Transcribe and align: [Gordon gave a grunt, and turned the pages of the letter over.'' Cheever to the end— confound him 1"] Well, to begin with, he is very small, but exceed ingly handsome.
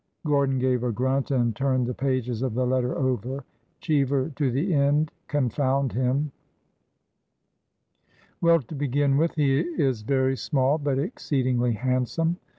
[Gordon 0.25 0.57
gave 0.57 0.83
a 0.83 0.91
grunt, 0.91 1.29
and 1.29 1.55
turned 1.55 1.85
the 1.85 1.93
pages 1.93 2.41
of 2.41 2.55
the 2.55 2.65
letter 2.65 2.97
over.'' 2.97 3.43
Cheever 3.81 4.29
to 4.35 4.49
the 4.49 4.73
end— 4.73 5.11
confound 5.27 5.93
him 5.93 6.31
1"] 8.39 8.41
Well, 8.41 8.61
to 8.63 8.73
begin 8.73 9.15
with, 9.17 9.35
he 9.35 9.59
is 9.59 10.01
very 10.01 10.35
small, 10.35 10.79
but 10.79 10.97
exceed 10.97 11.45
ingly 11.45 11.75
handsome. 11.75 12.37